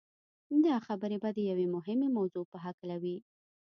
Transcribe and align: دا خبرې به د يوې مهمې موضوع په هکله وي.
دا 0.65 0.75
خبرې 0.87 1.17
به 1.23 1.29
د 1.33 1.39
يوې 1.51 1.65
مهمې 1.75 2.09
موضوع 2.17 2.43
په 2.51 2.57
هکله 2.65 2.95
وي. 3.03 3.17